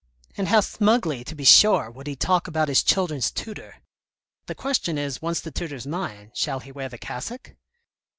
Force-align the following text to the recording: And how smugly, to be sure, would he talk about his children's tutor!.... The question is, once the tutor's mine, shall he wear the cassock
And 0.35 0.47
how 0.47 0.61
smugly, 0.61 1.23
to 1.23 1.35
be 1.35 1.43
sure, 1.43 1.91
would 1.91 2.07
he 2.07 2.15
talk 2.15 2.47
about 2.47 2.69
his 2.69 2.81
children's 2.81 3.29
tutor!.... 3.29 3.83
The 4.47 4.55
question 4.55 4.97
is, 4.97 5.21
once 5.21 5.41
the 5.41 5.51
tutor's 5.51 5.85
mine, 5.85 6.31
shall 6.33 6.59
he 6.61 6.71
wear 6.71 6.89
the 6.89 6.97
cassock 6.97 7.53